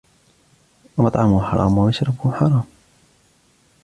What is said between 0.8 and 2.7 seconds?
وَمَطْعَمُهُ حَرَامٌ، وَمَشْرَبُهُ حَرَامِ،